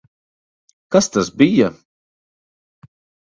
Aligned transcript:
Kas 0.95 1.09
tas 1.17 1.29
bija? 1.41 1.67